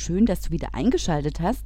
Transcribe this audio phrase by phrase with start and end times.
[0.00, 1.64] schön, dass du wieder eingeschaltet hast.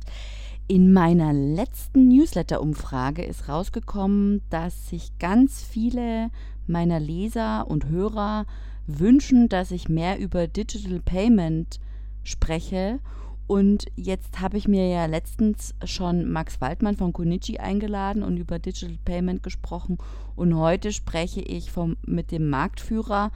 [0.67, 6.31] In meiner letzten Newsletter-Umfrage ist rausgekommen, dass sich ganz viele
[6.67, 8.47] meiner Leser und Hörer
[8.87, 11.81] wünschen, dass ich mehr über Digital Payment
[12.23, 12.99] spreche.
[13.47, 18.59] Und jetzt habe ich mir ja letztens schon Max Waldmann von Konichi eingeladen und über
[18.59, 19.99] Digital Payment gesprochen.
[20.35, 23.33] Und heute spreche ich vom, mit dem Marktführer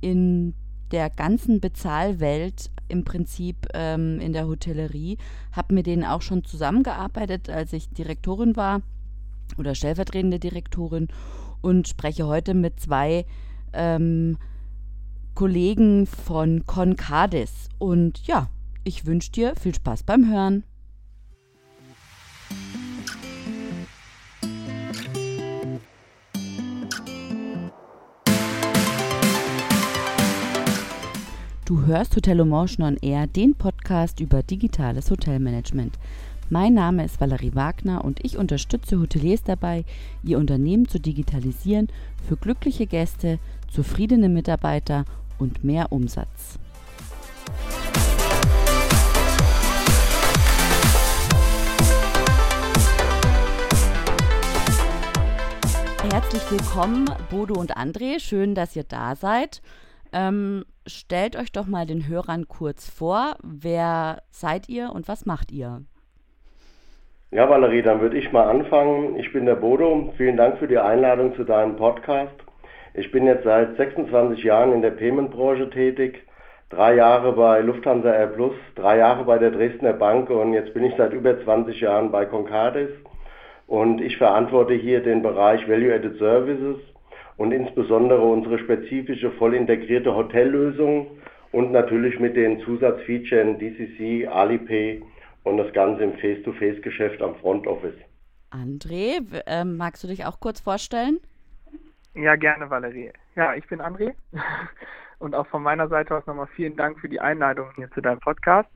[0.00, 0.54] in
[0.90, 5.18] der ganzen Bezahlwelt im Prinzip ähm, in der Hotellerie.
[5.52, 8.82] Habe mit denen auch schon zusammengearbeitet, als ich Direktorin war
[9.56, 11.08] oder stellvertretende Direktorin
[11.60, 13.24] und spreche heute mit zwei
[13.72, 14.38] ähm,
[15.34, 17.68] Kollegen von Concardis.
[17.78, 18.48] Und ja,
[18.84, 20.64] ich wünsche dir viel Spaß beim Hören.
[31.68, 35.98] Du hörst Hotel Emotion on Air, den Podcast über digitales Hotelmanagement.
[36.48, 39.84] Mein Name ist Valerie Wagner und ich unterstütze Hoteliers dabei,
[40.22, 41.88] ihr Unternehmen zu digitalisieren
[42.26, 43.38] für glückliche Gäste,
[43.70, 45.04] zufriedene Mitarbeiter
[45.38, 46.58] und mehr Umsatz.
[56.10, 58.20] Herzlich willkommen, Bodo und André.
[58.20, 59.60] Schön, dass ihr da seid.
[60.14, 63.36] Ähm, stellt euch doch mal den Hörern kurz vor.
[63.42, 65.82] Wer seid ihr und was macht ihr?
[67.30, 69.16] Ja, Valerie, dann würde ich mal anfangen.
[69.16, 70.12] Ich bin der Bodo.
[70.16, 72.34] Vielen Dank für die Einladung zu deinem Podcast.
[72.94, 76.22] Ich bin jetzt seit 26 Jahren in der Payment-Branche tätig.
[76.70, 80.84] Drei Jahre bei Lufthansa Air Plus, drei Jahre bei der Dresdner Bank und jetzt bin
[80.84, 82.90] ich seit über 20 Jahren bei Concardis.
[83.66, 86.76] Und ich verantworte hier den Bereich Value-Added Services
[87.38, 91.06] und insbesondere unsere spezifische voll integrierte Hotellösung
[91.52, 95.02] und natürlich mit den Zusatzfeatures DCC, Alipay
[95.44, 97.94] und das Ganze im Face-to-Face-Geschäft am Front Office.
[98.50, 101.20] André, äh, magst du dich auch kurz vorstellen?
[102.14, 103.12] Ja, gerne, Valerie.
[103.36, 104.14] Ja, ich bin André
[105.18, 108.20] und auch von meiner Seite aus nochmal vielen Dank für die Einladung hier zu deinem
[108.20, 108.68] Podcast.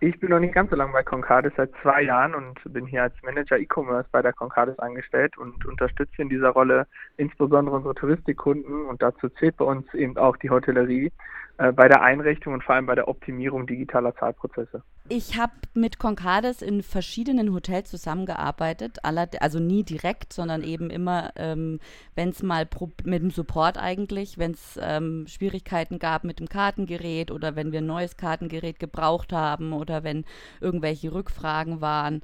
[0.00, 3.04] Ich bin noch nicht ganz so lange bei Concardis, seit zwei Jahren und bin hier
[3.04, 6.86] als Manager E-Commerce bei der Concardis angestellt und unterstütze in dieser Rolle
[7.16, 11.10] insbesondere unsere Touristikkunden und dazu zählt bei uns eben auch die Hotellerie
[11.58, 14.82] bei der Einrichtung und vor allem bei der Optimierung digitaler Zahlprozesse.
[15.08, 21.80] Ich habe mit Concardis in verschiedenen Hotels zusammengearbeitet, also nie direkt, sondern eben immer, ähm,
[22.14, 22.66] wenn es mal
[23.04, 27.80] mit dem Support eigentlich, wenn es ähm, Schwierigkeiten gab mit dem Kartengerät oder wenn wir
[27.80, 30.24] ein neues Kartengerät gebraucht haben oder wenn
[30.60, 32.22] irgendwelche Rückfragen waren.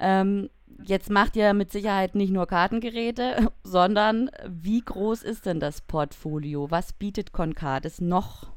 [0.00, 0.50] Ähm,
[0.82, 6.70] jetzt macht ihr mit Sicherheit nicht nur Kartengeräte, sondern wie groß ist denn das Portfolio?
[6.70, 8.55] Was bietet Concardis noch?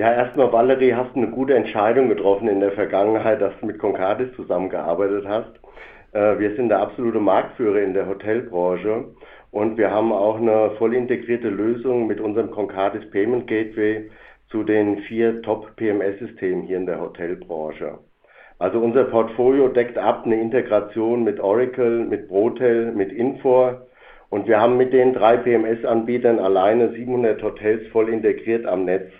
[0.00, 3.78] Ja, erstmal Valerie, hast du eine gute Entscheidung getroffen in der Vergangenheit, dass du mit
[3.78, 5.50] Concardis zusammengearbeitet hast.
[6.12, 9.04] Äh, wir sind der absolute Marktführer in der Hotelbranche
[9.50, 14.10] und wir haben auch eine voll integrierte Lösung mit unserem Concardis Payment Gateway
[14.48, 17.98] zu den vier Top-PMS-Systemen hier in der Hotelbranche.
[18.58, 23.82] Also unser Portfolio deckt ab eine Integration mit Oracle, mit Brotel, mit Infor
[24.30, 29.12] und wir haben mit den drei PMS-Anbietern alleine 700 Hotels voll integriert am Netz.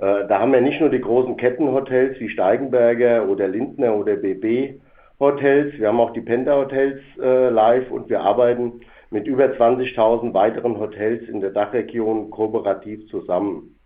[0.00, 4.80] Äh, da haben wir nicht nur die großen Kettenhotels wie Steigenberger oder Lindner oder BB
[5.20, 8.80] Hotels, wir haben auch die Penta Hotels äh, live und wir arbeiten
[9.10, 13.76] mit über 20.000 weiteren Hotels in der Dachregion kooperativ zusammen.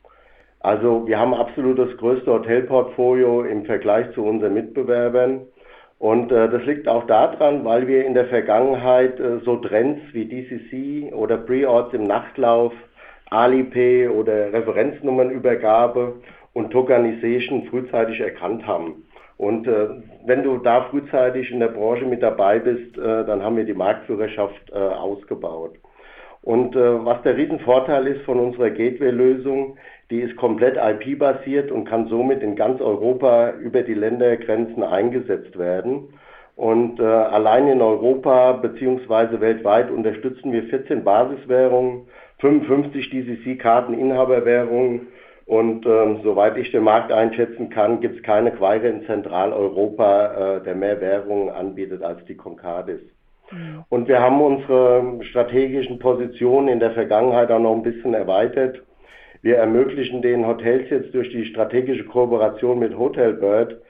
[0.60, 5.41] Also wir haben absolut das größte Hotelportfolio im Vergleich zu unseren Mitbewerbern.
[5.98, 10.26] Und äh, das liegt auch daran, weil wir in der Vergangenheit äh, so Trends wie
[10.26, 12.72] DCC oder Pre-Orts im Nachtlauf
[13.34, 16.14] Alipay oder Referenznummerübergabe
[16.52, 19.04] und Tokenization frühzeitig erkannt haben.
[19.36, 19.88] Und äh,
[20.24, 23.74] wenn du da frühzeitig in der Branche mit dabei bist, äh, dann haben wir die
[23.74, 25.72] Marktführerschaft äh, ausgebaut.
[26.42, 29.76] Und äh, was der Riesenvorteil ist von unserer Gateway-Lösung,
[30.10, 36.10] die ist komplett IP-basiert und kann somit in ganz Europa über die Ländergrenzen eingesetzt werden.
[36.54, 39.40] Und äh, allein in Europa bzw.
[39.40, 42.06] weltweit unterstützen wir 14 Basiswährungen
[42.44, 45.06] 55 DCC-Karteninhaberwährungen
[45.46, 50.62] und ähm, soweit ich den Markt einschätzen kann, gibt es keine Quire in Zentraleuropa, äh,
[50.62, 53.00] der mehr Währungen anbietet als die Concardis.
[53.50, 53.85] Mhm.
[53.88, 58.82] Und wir haben unsere strategischen Positionen in der Vergangenheit auch noch ein bisschen erweitert.
[59.40, 63.81] Wir ermöglichen den Hotels jetzt durch die strategische Kooperation mit Hotelbird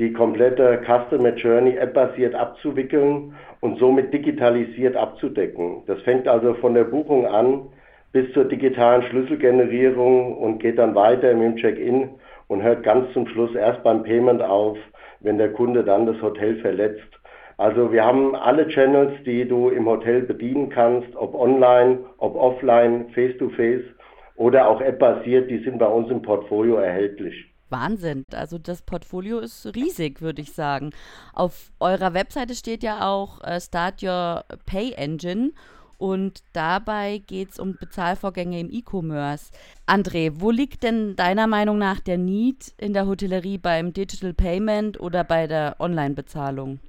[0.00, 5.82] die komplette Customer Journey app-basiert abzuwickeln und somit digitalisiert abzudecken.
[5.86, 7.68] Das fängt also von der Buchung an
[8.12, 12.10] bis zur digitalen Schlüsselgenerierung und geht dann weiter mit dem Check-in
[12.48, 14.76] und hört ganz zum Schluss erst beim Payment auf,
[15.20, 17.08] wenn der Kunde dann das Hotel verletzt.
[17.56, 23.10] Also wir haben alle Channels, die du im Hotel bedienen kannst, ob online, ob offline,
[23.10, 23.94] face-to-face -face
[24.36, 27.34] oder auch app-basiert, die sind bei uns im Portfolio erhältlich.
[27.68, 28.24] Wahnsinn.
[28.32, 30.90] Also das Portfolio ist riesig, würde ich sagen.
[31.34, 35.52] Auf eurer Webseite steht ja auch äh, Start Your Pay Engine
[36.00, 39.52] und dabei geht es um Bezahlvorgänge im E-Commerce.
[39.86, 44.98] André, wo liegt denn deiner Meinung nach der Need in der Hotellerie beim Digital Payment
[44.98, 46.80] oder bei der Online-Bezahlung?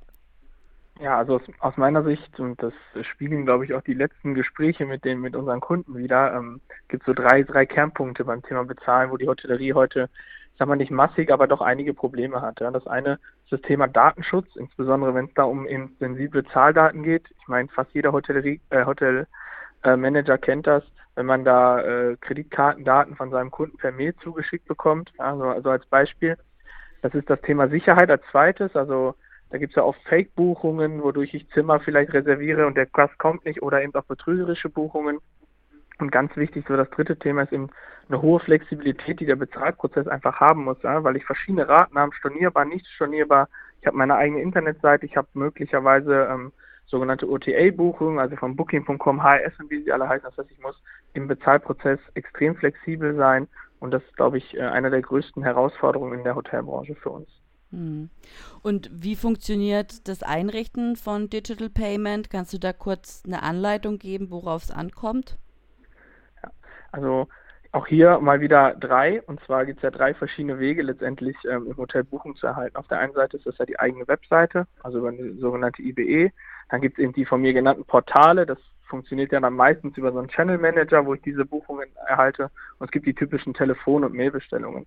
[1.01, 4.85] Ja, also aus, aus, meiner Sicht, und das spiegeln, glaube ich, auch die letzten Gespräche
[4.85, 8.63] mit den, mit unseren Kunden wieder, ähm, gibt es so drei, drei Kernpunkte beim Thema
[8.63, 10.09] Bezahlen, wo die Hotellerie heute,
[10.53, 12.59] ich sag mal nicht massig, aber doch einige Probleme hat.
[12.59, 12.71] Ja.
[12.71, 13.13] Das eine
[13.43, 15.67] ist das Thema Datenschutz, insbesondere wenn es da um
[15.99, 17.23] sensible Zahldaten geht.
[17.39, 20.83] Ich meine, fast jeder Hotellerie, äh, Hotelmanager äh, kennt das,
[21.15, 25.11] wenn man da äh, Kreditkartendaten von seinem Kunden per Mail zugeschickt bekommt.
[25.17, 26.37] Also, also als Beispiel.
[27.01, 29.15] Das ist das Thema Sicherheit als zweites, also
[29.51, 33.43] da gibt es ja auch Fake-Buchungen, wodurch ich Zimmer vielleicht reserviere und der Gast kommt
[33.45, 35.19] nicht oder eben auch betrügerische Buchungen.
[36.01, 37.69] Und ganz wichtig, so das dritte Thema ist eben
[38.09, 42.13] eine hohe Flexibilität, die der Bezahlprozess einfach haben muss, ja, weil ich verschiedene Raten habe,
[42.15, 43.47] stornierbar, nicht stornierbar.
[43.79, 46.51] Ich habe meine eigene Internetseite, ich habe möglicherweise ähm,
[46.87, 50.27] sogenannte OTA-Buchungen, also von Booking.com, HRS und wie sie alle heißen.
[50.29, 50.75] Das heißt, ich muss
[51.13, 53.47] im Bezahlprozess extrem flexibel sein
[53.79, 57.27] und das ist, glaube ich, äh, eine der größten Herausforderungen in der Hotelbranche für uns.
[57.71, 58.09] Hm.
[58.61, 62.29] Und wie funktioniert das Einrichten von Digital Payment?
[62.29, 65.37] Kannst du da kurz eine Anleitung geben, worauf es ankommt?
[66.91, 67.27] Also
[67.71, 69.21] auch hier mal wieder drei.
[69.21, 72.75] Und zwar gibt es ja drei verschiedene Wege letztendlich ähm, im Hotel Buchung zu erhalten.
[72.75, 76.31] Auf der einen Seite ist das ja die eigene Webseite, also über eine sogenannte IBE.
[76.69, 78.45] Dann gibt es eben die von mir genannten Portale.
[78.45, 78.57] Das
[78.87, 82.51] funktioniert ja dann meistens über so einen Channel Manager, wo ich diese Buchungen erhalte.
[82.79, 84.85] Und es gibt die typischen Telefon- und Mailbestellungen.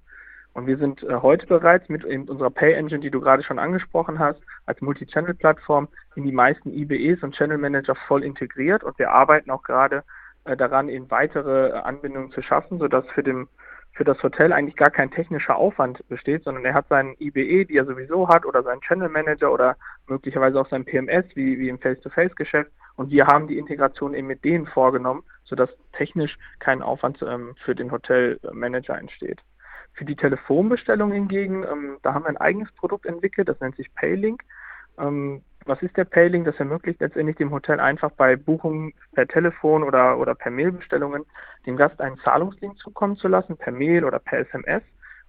[0.53, 4.19] Und wir sind äh, heute bereits mit unserer Pay Engine, die du gerade schon angesprochen
[4.19, 9.51] hast, als Multi-Channel-Plattform in die meisten IBEs und Channel Manager voll integriert und wir arbeiten
[9.51, 10.05] auch gerade
[10.45, 13.49] daran, eben weitere äh, Anbindungen zu schaffen, sodass für, dem,
[13.93, 17.77] für das Hotel eigentlich gar kein technischer Aufwand besteht, sondern er hat seinen IBE, die
[17.77, 19.77] er sowieso hat, oder seinen Channel Manager oder
[20.07, 22.71] möglicherweise auch sein PMS, wie, wie im Face-to-Face-Geschäft.
[22.97, 27.75] Und wir haben die Integration eben mit denen vorgenommen, sodass technisch kein Aufwand ähm, für
[27.75, 29.41] den Hotelmanager entsteht.
[29.95, 33.93] Für die Telefonbestellung hingegen, ähm, da haben wir ein eigenes Produkt entwickelt, das nennt sich
[33.95, 34.43] Paylink.
[34.99, 36.45] Ähm, was ist der Paylink?
[36.45, 41.25] Das ermöglicht letztendlich dem Hotel einfach bei Buchungen per Telefon oder, oder per Mailbestellungen
[41.67, 44.83] dem Gast einen Zahlungslink zukommen zu lassen, per Mail oder per SMS.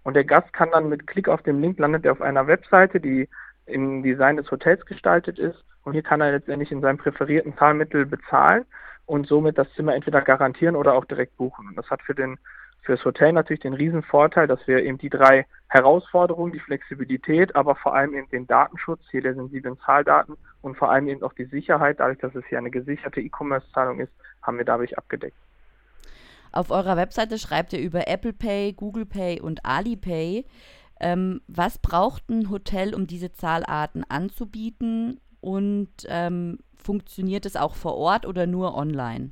[0.04, 3.00] Und der Gast kann dann mit Klick auf den Link landet er auf einer Webseite,
[3.00, 3.28] die
[3.66, 5.64] im Design des Hotels gestaltet ist.
[5.84, 8.66] Und hier kann er letztendlich in seinem präferierten Zahlmittel bezahlen
[9.06, 11.68] und somit das Zimmer entweder garantieren oder auch direkt buchen.
[11.68, 12.38] Und das hat für den
[12.86, 17.56] für das Hotel natürlich den riesen Vorteil, dass wir eben die drei Herausforderungen, die Flexibilität,
[17.56, 21.34] aber vor allem eben den Datenschutz, hier der sensiblen Zahldaten und vor allem eben auch
[21.34, 24.12] die Sicherheit, dadurch, dass es hier eine gesicherte E-Commerce-Zahlung ist,
[24.44, 25.36] haben wir dadurch abgedeckt.
[26.52, 30.46] Auf eurer Webseite schreibt ihr über Apple Pay, Google Pay und Alipay.
[31.02, 35.20] Ähm, was braucht ein Hotel, um diese Zahlarten anzubieten?
[35.42, 39.32] Und ähm, funktioniert es auch vor Ort oder nur online?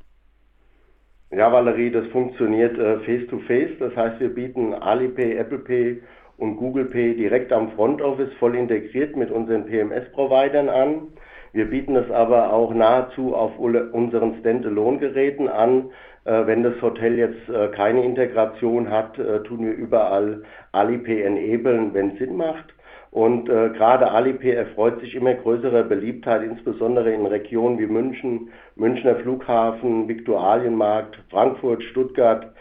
[1.36, 3.72] Ja, Valerie, das funktioniert äh, face-to-face.
[3.72, 3.80] -face.
[3.80, 6.02] Das heißt, wir bieten Alipay, Apple Pay
[6.38, 11.08] und Google Pay direkt am Front Office voll integriert mit unseren PMS-Providern an.
[11.52, 15.90] Wir bieten es aber auch nahezu auf unseren Standalone-Geräten an.
[16.26, 21.96] Äh, wenn das Hotel jetzt äh, keine Integration hat, äh, tun wir überall Alipay enablen,
[21.96, 22.76] wenn es Sinn macht.
[23.14, 29.18] Und äh, gerade Alipay erfreut sich immer größerer Beliebtheit, insbesondere in Regionen wie München, Münchner
[29.18, 32.52] Flughafen, Viktualienmarkt, Frankfurt, Stuttgart,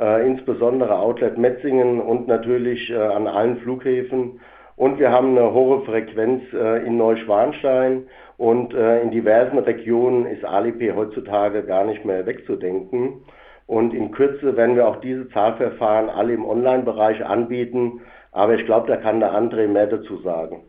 [0.00, 4.40] äh, insbesondere Outlet Metzingen und natürlich äh, an allen Flughäfen.
[4.74, 10.44] Und wir haben eine hohe Frequenz äh, in Neuschwanstein und äh, in diversen Regionen ist
[10.44, 13.22] Alipay heutzutage gar nicht mehr wegzudenken.
[13.68, 18.00] Und in Kürze werden wir auch diese Zahlverfahren alle im Online-Bereich anbieten
[18.32, 20.62] aber ich glaube, da kann der André mehr dazu sagen.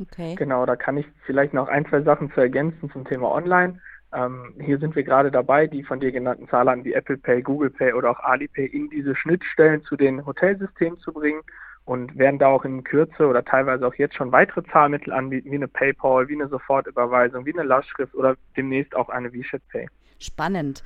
[0.00, 0.36] Okay.
[0.36, 3.80] Genau, da kann ich vielleicht noch ein, zwei Sachen zu ergänzen zum Thema Online.
[4.14, 7.70] Ähm, hier sind wir gerade dabei, die von dir genannten Zahlen wie Apple Pay, Google
[7.70, 11.42] Pay oder auch Alipay in diese Schnittstellen zu den Hotelsystemen zu bringen
[11.84, 15.56] und werden da auch in Kürze oder teilweise auch jetzt schon weitere Zahlmittel anbieten, wie
[15.56, 19.88] eine PayPal, wie eine Sofortüberweisung, wie eine Lastschrift oder demnächst auch eine WeChat Pay.
[20.18, 20.82] Spannend.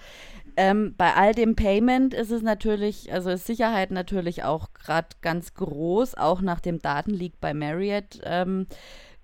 [0.57, 5.55] Ähm, bei all dem Payment ist es natürlich, also ist Sicherheit natürlich auch gerade ganz
[5.55, 8.21] groß, auch nach dem Datenleak bei Marriott.
[8.25, 8.67] Ähm,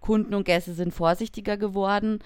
[0.00, 2.21] Kunden und Gäste sind vorsichtiger geworden.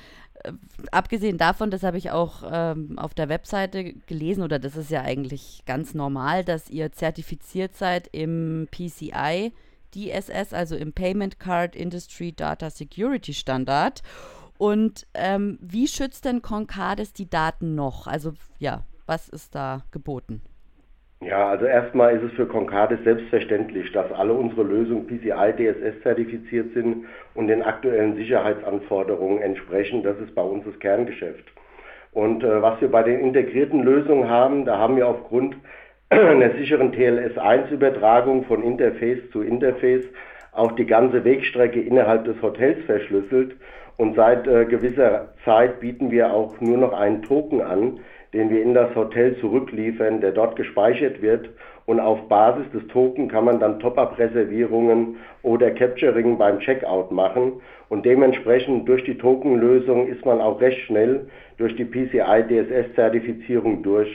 [0.45, 0.53] Äh,
[0.93, 5.03] abgesehen davon, das habe ich auch ähm, auf der Webseite gelesen, oder das ist ja
[5.03, 9.53] eigentlich ganz normal, dass ihr zertifiziert seid im PCI
[9.95, 14.03] DSS, also im Payment Card Industry Data Security Standard.
[14.63, 18.07] Und ähm, wie schützt denn Concardis die Daten noch?
[18.07, 20.41] Also ja, was ist da geboten?
[21.21, 26.75] Ja, also erstmal ist es für Concardis selbstverständlich, dass alle unsere Lösungen PCI DSS zertifiziert
[26.75, 30.05] sind und den aktuellen Sicherheitsanforderungen entsprechen.
[30.05, 31.45] Das ist bei uns das Kerngeschäft.
[32.13, 35.57] Und äh, was wir bei den integrierten Lösungen haben, da haben wir aufgrund
[36.11, 40.05] einer sicheren TLS-1-Übertragung von Interface zu Interface
[40.53, 43.57] auch die ganze Wegstrecke innerhalb des Hotels verschlüsselt.
[43.97, 48.01] Und seit äh, gewisser Zeit bieten wir auch nur noch einen Token an,
[48.33, 51.51] den wir in das Hotel zurückliefern, der dort gespeichert wird.
[51.85, 57.61] Und auf Basis des Token kann man dann Top-Up-Reservierungen oder Capturing beim Checkout machen.
[57.89, 61.27] Und dementsprechend durch die Tokenlösung ist man auch recht schnell
[61.59, 64.09] durch die PCI DSS-Zertifizierung durch.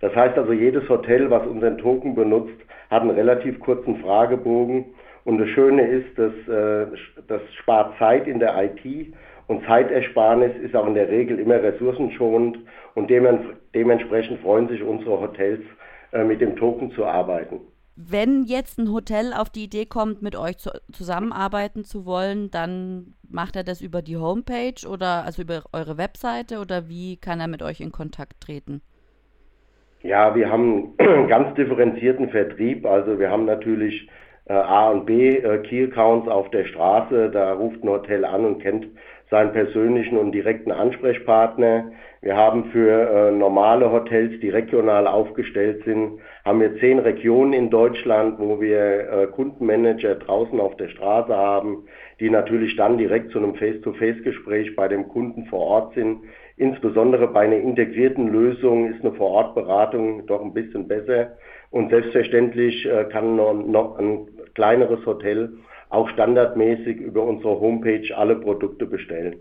[0.00, 2.58] Das heißt also, jedes Hotel, was unseren Token benutzt,
[2.90, 4.84] hat einen relativ kurzen Fragebogen.
[5.24, 6.86] Und das Schöne ist, dass äh,
[7.26, 9.14] das spart Zeit in der IT
[9.46, 12.58] und Zeitersparnis ist auch in der Regel immer ressourcenschonend
[12.94, 15.62] und dementsprechend freuen sich unsere Hotels,
[16.12, 17.60] äh, mit dem Token zu arbeiten.
[17.96, 23.14] Wenn jetzt ein Hotel auf die Idee kommt, mit euch zu, zusammenarbeiten zu wollen, dann
[23.28, 27.48] macht er das über die Homepage oder also über eure Webseite oder wie kann er
[27.48, 28.80] mit euch in Kontakt treten?
[30.02, 32.84] Ja, wir haben einen ganz differenzierten Vertrieb.
[32.84, 34.08] Also wir haben natürlich
[34.52, 37.30] A und B äh, Key Accounts auf der Straße.
[37.30, 38.88] Da ruft ein Hotel an und kennt
[39.30, 41.90] seinen persönlichen und direkten Ansprechpartner.
[42.20, 47.70] Wir haben für äh, normale Hotels, die regional aufgestellt sind, haben wir zehn Regionen in
[47.70, 51.84] Deutschland, wo wir äh, Kundenmanager draußen auf der Straße haben,
[52.20, 56.20] die natürlich dann direkt zu einem Face-to-Face-Gespräch bei dem Kunden vor Ort sind.
[56.56, 61.36] Insbesondere bei einer integrierten Lösung ist eine Vorortberatung doch ein bisschen besser.
[61.70, 65.52] Und selbstverständlich äh, kann noch, noch ein kleineres Hotel
[65.90, 69.36] auch standardmäßig über unsere Homepage alle Produkte bestellen.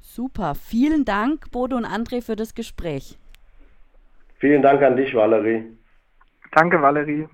[0.00, 0.54] Super.
[0.54, 3.18] Vielen Dank, Bodo und André, für das Gespräch.
[4.38, 5.64] Vielen Dank an dich, Valerie.
[6.52, 7.26] Danke, Valerie.